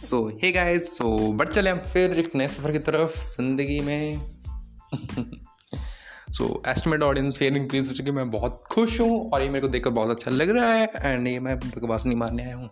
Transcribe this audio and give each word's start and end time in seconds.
सो 0.00 0.18
hey 0.42 0.50
guys 0.52 0.96
so 0.96 1.06
बढ़ 1.32 1.48
चले 1.48 1.70
हम 1.70 1.78
फिर 1.92 2.18
एक 2.18 2.34
नए 2.36 2.46
सफ़र 2.48 2.72
की 2.72 2.78
तरफ़ 2.78 3.18
ज़िंदगी 3.20 3.80
में। 3.80 4.20
सो 6.32 6.62
एस्टिमेट 6.68 7.02
ऑडियंस 7.02 7.36
फिर 7.36 7.56
इंक्रीज 7.56 7.88
हो 7.88 7.94
चुकी 7.94 8.10
मैं 8.10 8.30
बहुत 8.30 8.62
खुश 8.72 9.00
हूँ 9.00 9.30
और 9.30 9.42
ये 9.42 9.48
मेरे 9.48 9.60
को 9.60 9.68
देखकर 9.68 9.90
बहुत 9.90 10.10
अच्छा 10.10 10.30
लग 10.30 10.50
रहा 10.50 10.72
है 10.72 10.90
एंड 10.96 11.28
ये 11.28 11.40
मैं 11.40 11.58
बकवास 11.58 12.06
नहीं 12.06 12.18
मारने 12.18 12.44
आया 12.44 12.56
हूँ 12.56 12.70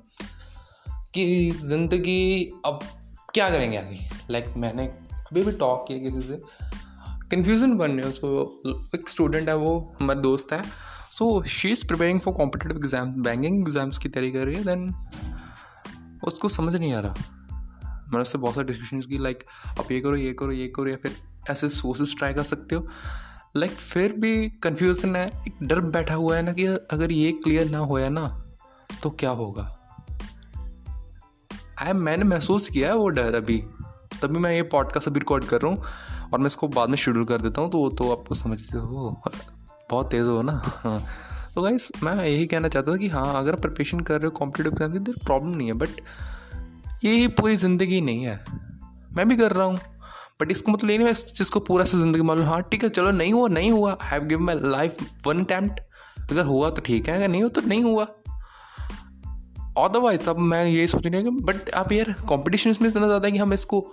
कि 1.15 1.51
ज़िंदगी 1.57 2.51
अब 2.67 2.81
क्या 3.35 3.51
करेंगे 3.51 3.77
आगे? 3.77 3.99
लाइक 4.31 4.45
like, 4.45 4.57
मैंने 4.57 4.87
अभी 4.87 5.43
भी 5.43 5.53
टॉक 5.53 5.85
किया 5.89 5.99
किसी 5.99 6.23
से। 6.23 6.41
कन्फ्यूज़न 7.31 7.77
बन 7.77 7.91
रही 7.91 8.01
है 8.01 8.09
उसको। 8.09 8.99
एक 8.99 9.09
स्टूडेंट 9.09 9.49
है 9.49 9.57
वो 9.57 9.79
हमारा 10.01 10.21
दोस्त 10.21 10.53
है। 10.53 10.63
So 11.11 11.43
she 11.49 11.69
is 11.69 11.87
preparing 11.87 12.21
for 12.21 12.35
competitive 12.35 12.77
exam 12.77 13.13
banking 13.23 13.61
exams 13.61 13.99
की 13.99 14.09
तैयारी 14.09 14.33
कर 14.33 14.47
रही 14.47 14.55
है। 14.55 14.65
देन 14.65 15.28
उसको 16.29 16.49
समझ 16.49 16.75
नहीं 16.77 16.93
आ 16.95 17.01
रहा। 17.01 17.15
मैंने 17.85 18.21
उससे 18.21 18.39
बहुत 18.39 18.55
सारे 18.55 18.67
डिस्कशन 18.67 19.01
की 19.01 19.19
लाइक 19.19 19.45
आप 19.71 19.91
ये 19.93 20.01
करो 20.01 20.17
ये 20.17 20.33
करो 20.33 20.53
ये 20.53 20.69
करो, 20.69 20.87
या 20.87 20.97
फिर 20.97 21.17
ऐसे 21.51 21.69
सोर्सेस 21.69 22.15
ट्राई 22.19 22.35
कर 22.35 22.43
सकते 22.43 22.75
हो। 22.75 22.87
लाइक 23.57 23.71
फिर 23.71 24.13
भी 24.13 24.49
कन्फ्यूज़न 24.63 25.17
है, 25.17 25.27
एक 25.49 25.63
डर 25.63 25.81
बैठा 25.81 26.15
हुआ 26.15 26.37
है 26.37 26.43
ना 26.43 26.53
कि 26.53 26.67
अगर 26.67 27.13
ये 27.13 27.33
क्लियर 27.35 27.71
ना 27.71 27.79
होया 27.79 28.09
ना 28.09 28.27
तो 29.03 29.11
क्या 29.11 29.31
होगा? 29.33 29.75
आई 31.83 31.93
मैंने 31.93 32.25
महसूस 32.25 32.69
किया 32.69 32.89
है 32.89 32.97
वो 32.97 33.09
डर 33.11 33.35
अभी। 33.35 33.59
तभी 34.23 34.39
मैं 34.39 34.53
ये 34.53 34.63
पॉडकास्ट 34.69 35.09
अभी 35.09 35.21
रिकॉर्ड 35.21 35.45
कर 35.45 35.61
रहा 35.61 35.73
हूँ, 35.73 35.83
और 36.33 36.39
मैं 36.39 36.47
इसको 36.47 36.69
बाद 36.69 36.89
में 36.89 36.97
शेड्यूल 36.97 37.25
कर 37.25 37.41
देता 37.41 37.61
हूँ 37.61 37.71
तो 37.71 37.79
वो 37.79 37.89
तो 37.91 38.11
आपको 38.13 38.35
समझते 38.35 38.79
हो। 38.79 39.23
बहुत 39.91 40.11
तेज़ 40.11 40.27
हो 40.27 40.43
ना? 40.43 40.63
हाँ। 40.65 41.03
तो 41.59 41.63
गाइस 41.63 41.91
मैं 42.03 42.15
यही 42.17 42.47
कहना 42.47 42.69
चाहता 42.69 42.93
था 42.93 42.97
कि 42.97 43.07
हाँ 43.09 43.35
अगर 43.37 43.53
आप 43.53 43.61
प्रिपरेशन 43.61 44.01
कर 44.01 44.21
रहे 44.21 44.25
हो 44.25 44.31
कॉम्पिटेटिव 44.31 44.73
एग्ज़ाम 44.73 44.93
की 44.93 44.99
तो 45.05 45.13
प्रॉब्लम 45.25 45.55
नहीं 45.57 45.67
है 45.69 45.75
बट 45.75 45.89
ये 47.05 47.29
पूरी 47.39 47.57
ज़िंदगी 47.57 48.01
नहीं 48.01 48.25
है। 48.25 48.35
मैं 49.17 49.27
भी 49.29 49.37
कर 49.37 49.53
रहा 49.53 49.65
हूँ 49.67 49.79
बट 50.41 50.51
इसको 50.51 50.73
मतलब 50.73 50.89
नहीं 50.89 50.99
है 50.99 51.13
जिसको 51.13 51.61
पूरा 51.61 51.85
से 51.85 51.99
ज़िंदगी 51.99 52.23
मालूम 52.23 52.47
हाँ। 52.47 52.61
ठीक 52.63 52.85
है, 52.85 52.89
चलो 52.91 53.11
नहीं 53.11 53.33
हुआ 53.33 53.49
नहीं 53.49 53.71
हुआ। 53.71 53.97
Have 54.03 54.25
give 54.25 54.41
my 54.41 54.61
life 54.65 55.03
one 55.27 55.45
attempt 55.45 56.31
अगर 56.31 56.45
हुआ 56.45 56.71
तो 56.71 56.83
ठीक 56.83 57.09
है, 57.09 57.17
अगर 57.17 57.29
नहीं 57.29 57.43
हुआ 57.43 57.51
तो 57.51 57.61
नहीं 57.61 57.83
हुआ। 57.83 58.05
अदरवाइज़ 59.79 60.31
अब 60.31 60.39
मैं 60.39 60.65
ये 60.67 60.87
सोच 60.87 61.07
रही 61.07 61.23
हूँ 61.23 61.37
बट 61.43 61.71
आप 61.73 61.93
यार 61.93 62.15
कॉम्पिटिशन 62.29 62.71
इसमें 62.71 62.89
इतना 62.89 63.07
ज़्यादा 63.07 63.27
है 63.27 63.33
कि 63.33 63.39
हम 63.39 63.53
इसको 63.53 63.85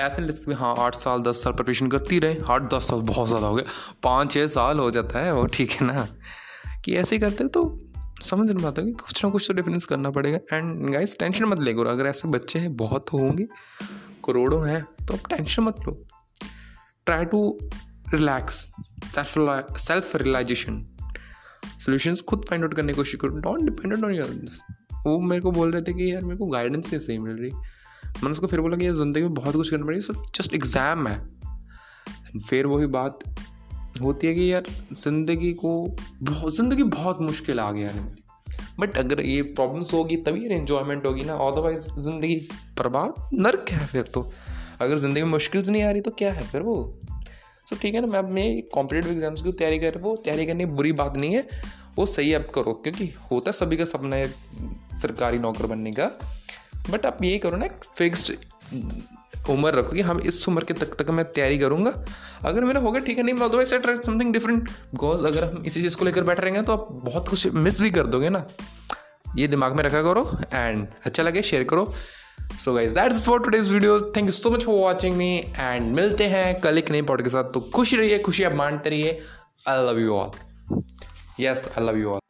ऐसे 0.00 0.22
लिस्ट 0.22 0.48
में 0.48 0.54
हाँ 0.56 0.74
आठ 0.78 0.94
साल, 0.96 1.22
दस 1.22 1.42
साल 1.44 1.52
प्रिपरेशन 1.52 1.88
करती 1.88 2.18
रहे। 2.18 2.38
आठ, 2.50 2.70
दस 2.74 2.88
साल 2.88 3.00
बहुत 3.06 3.28
ज़्यादा 3.28 3.46
हो 3.46 3.54
गया। 3.54 3.98
पाँच 4.02 4.32
छः 4.32 4.46
साल 4.50 4.78
हो 4.78 4.90
जाता 4.90 5.24
है, 5.24 5.34
वो 5.34 5.46
ठीक 5.48 5.70
है 5.72 5.86
ना। 5.86 6.06
कि 6.84 6.94
ऐसे 6.96 7.16
ही 7.16 7.20
करते 7.20 7.46
तो 7.48 7.62
समझ 8.24 8.50
नहीं 8.50 8.62
पाता 8.64 8.82
कि 8.82 8.92
कुछ 8.94 9.24
ना 9.24 9.30
कुछ 9.30 9.46
तो 9.46 9.54
डिफरेंस 9.54 9.84
करना 9.84 10.10
पड़ेगा। 10.10 10.38
एंड 10.52 10.90
गाइस 10.92 11.18
टेंशन 11.18 11.44
मत 11.44 11.60
ले 11.60 11.74
करो 11.74 11.90
अगर 11.90 12.06
ऐसे 12.06 12.28
बच्चे 12.28 12.58
हैं, 12.58 12.76
बहुत 12.76 13.12
होंगे, 13.12 13.46
करोड़ों 14.24 14.66
हैं 14.68 14.82
तो 15.06 15.14
आप 15.14 15.28
टेंशन 15.30 15.62
मत 15.62 15.86
लो। 15.86 15.92
Try 17.06 17.24
to 17.24 17.58
relax 18.14 18.54
self 19.06 19.76
self 19.78 20.14
realisation 20.16 20.82
solutions 21.78 22.20
खुद 22.20 22.44
फाइंड 22.48 22.64
आउट 22.64 22.74
करने 22.74 22.92
की 22.92 22.96
कोशिश 22.96 23.20
करो। 23.20 23.38
डोंट 23.38 23.62
डिपेंडेंट 23.62 24.04
ऑन 24.04 24.14
योर 24.14 24.40
वो 25.06 25.18
मेरे 25.20 25.42
को 25.42 25.50
बोल 25.50 25.70
रहे 25.72 25.82
थे 25.82 25.92
कि 25.92 26.12
यार 26.12 26.22
मेरे 26.22 26.36
को 26.38 26.46
गाइडेंस 26.46 26.92
नहीं 26.92 27.00
सही 27.00 27.18
मिल 27.18 27.36
रही 27.36 27.50
मैंने 27.50 28.30
उसको 28.30 28.46
फिर 28.46 28.60
बोला 28.60 28.76
कि 28.76 28.86
यार 28.86 28.94
ज़िंदगी 28.94 29.22
में 29.22 29.34
बहुत 29.34 29.56
कुछ 29.56 29.70
करना 29.70 29.86
पड़ेगा, 29.86 30.06
सिर्फ़ 30.06 30.20
जस्ट 30.36 30.54
एग्ज़ाम 30.54 31.06
है। 31.06 32.40
फिर 32.40 32.66
वही 32.66 32.86
बात 32.88 33.18
होती 34.02 34.26
है 34.26 34.34
कि 34.34 34.52
यार 34.52 34.64
ज़िंदगी 34.94 35.52
को 35.54 35.72
बहुत 36.22 36.54
ज़िंदगी 36.56 36.82
बहुत 36.82 37.20
मुश्किल 37.20 37.60
आ 37.60 37.70
गया 37.72 37.90
है। 37.90 38.04
बट 38.80 38.96
अगर 38.98 39.20
ये 39.20 39.42
प्रॉब्लम्स 39.42 39.92
होगी, 39.94 40.16
तभी 40.16 40.42
यार 40.42 40.52
इन्जॉयमेंट 40.52 41.06
होगी 41.06 41.24
ना। 41.24 41.34
अदरवाइज़ 41.46 41.88
ज़िंदगी 42.00 42.36
बर्बाद, 42.78 43.28
नर्क 43.34 43.70
है 43.70 43.86
फिर 43.86 44.02
तो। 44.04 44.30
अगर 44.80 44.98
ज़िंदगी 44.98 45.22
में 45.22 45.30
मुश्किल 45.30 45.62
नहीं 45.68 45.82
आ 45.82 45.90
रही 45.90 46.00
तो 46.00 46.10
क्या 46.10 46.32
है 46.32 46.46
फिर 46.46 46.62
वो? 46.62 46.76
सो 47.66 47.76
ठीक 47.76 47.94
है 47.94 48.00
ना, 48.00 48.06
मैं 48.06 48.18
अपने 48.18 48.44
कॉम्पिटेटिव 48.74 49.12
एग्ज़ाम्स 49.12 49.42
की 49.42 49.52
तैयारी 49.52 49.78
कर 49.78 49.98
वो 49.98 50.16
तैयारी 50.16 50.46
करनी 50.46 50.64
बुरी 50.66 50.92
बात 50.92 51.16
नहीं 51.16 51.34
है। 51.34 51.46
वो 51.96 52.06
सही 52.06 52.32
अब 52.32 52.50
करो। 52.54 52.72
क्योंकि 52.74 53.06
होता 53.30 53.50
है, 53.50 53.52
सभी 53.52 53.76
का 53.76 53.84
सपना 53.84 54.16
है 54.16 54.28
सरकारी 54.94 55.38
नौकर 55.38 55.66
बनने 55.66 55.92
का। 55.92 56.10
बट 56.90 57.06
आप 57.06 57.22
यही 57.22 57.38
करो 57.38 57.56
ना 57.56 57.68
फिक्स्ड 57.96 58.32
उम्र 59.50 59.72
रखो 59.74 59.92
कि 59.92 60.00
हम 60.02 60.20
इस 60.20 60.48
उम्र 60.48 60.64
के 60.64 60.74
तक 60.74 60.94
तक 60.98 61.10
मैं 61.10 61.24
तैयारी 61.32 61.58
करूँगा। 61.58 61.92
अगर 62.44 62.64
मेरा 62.64 62.80
होगा 62.80 62.98
ठीक 63.00 63.18
है, 63.18 63.22
नहीं, 63.24 63.34
मैं 63.34 63.46
otherwise 63.46 63.74
try 63.76 63.96
something 63.96 64.32
different 64.32 64.68
because 64.68 65.26
अगर 65.26 65.44
हम 65.44 65.62
इसी 65.66 65.82
चीज़ 65.82 65.96
को 65.96 66.04
लेकर 66.04 66.22
बैठ 66.24 66.40
रहेंगे 66.40 66.62
तो 66.62 66.72
आप 66.72 66.88
बहुत 67.04 67.28
कुछ 67.28 67.46
मिस 67.56 67.80
भी 67.82 67.90
कर 67.90 68.06
दोगे 68.06 68.28
ना। 68.28 68.44
ये 69.38 69.46
दिमाग 69.48 69.76
में 69.76 69.82
रखा 69.84 70.02
करो 70.02 70.30
एंड 70.54 70.86
अच्छा 71.06 71.22
लगे 71.22 71.42
शेयर 71.42 71.64
करो। 71.64 71.92
So 72.60 72.72
guys 72.74 72.94
that's 72.94 73.26
for 73.26 73.40
today's 73.42 73.72
video 73.72 73.98
thank 74.16 74.26
you 74.26 74.32
so 74.32 74.50
much 74.50 74.64
for 74.64 74.76
watching 74.76 75.16
me 75.16 75.34
and 75.58 75.94
मिलते 75.96 76.24
हैं 76.26 76.60
कल 76.60 76.78
एक 76.78 76.90
नई 76.90 77.02
पॉड 77.02 77.22
के 77.22 77.30
साथ। 77.30 77.52
तो 77.54 77.60
खुश 77.74 77.94
रहिए 77.94 78.18
खुशी 78.20 78.44
आप 78.44 78.54
मानते 78.54 78.90
रहिए। 78.90 79.20
I 79.68 79.86
love 79.88 80.00
you 80.00 80.14
all 80.14 80.82
yes 81.40 81.68
I 81.78 81.86
love 81.86 81.98
you 81.98 82.10
all 82.10 82.20